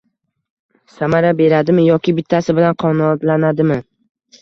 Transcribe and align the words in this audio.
Samara 0.95 1.35
beradimi 1.43 1.87
yoki 1.91 2.17
bittasi 2.23 2.59
bilan 2.63 2.83
qanoatlanadimi. 2.87 3.83